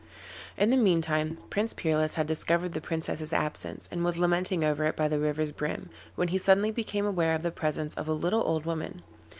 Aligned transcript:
In 0.57 0.71
the 0.71 0.77
meantime 0.77 1.37
Prince 1.51 1.73
Peerless 1.73 2.15
had 2.15 2.25
discovered 2.25 2.73
the 2.73 2.81
Princess's 2.81 3.31
absence, 3.33 3.87
and 3.91 4.03
was 4.03 4.17
lamenting 4.17 4.63
over 4.63 4.83
it 4.85 4.95
by 4.95 5.07
the 5.07 5.19
river's 5.19 5.51
brim, 5.51 5.91
when 6.15 6.29
he 6.29 6.39
suddenly 6.39 6.71
became 6.71 7.05
aware 7.05 7.35
of 7.35 7.43
the 7.43 7.51
presence 7.51 7.93
of 7.93 8.07
a 8.07 8.13
little 8.13 8.41
old 8.43 8.65
woman. 8.65 9.03